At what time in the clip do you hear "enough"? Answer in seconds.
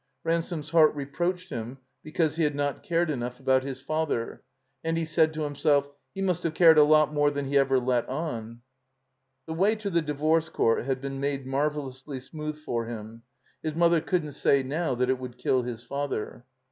3.11-3.39